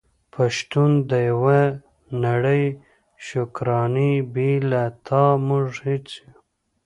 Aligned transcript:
په 0.33 0.43
شتون 0.57 0.91
د 1.09 1.11
يوه 1.29 1.61
نړی 2.25 2.63
شکرانې 3.27 4.13
بې 4.33 4.51
له 4.71 4.83
تا 5.07 5.23
موږ 5.47 5.67
هيڅ 5.87 6.07
يو 6.21 6.25
❤️ 6.31 6.39